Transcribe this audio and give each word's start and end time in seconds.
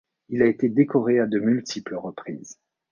Il 0.29 0.41
a 0.41 0.47
été 0.47 0.67
décoré 0.67 1.19
à 1.19 1.27
de 1.27 1.37
multiples 1.37 1.93
reprises. 1.93 2.57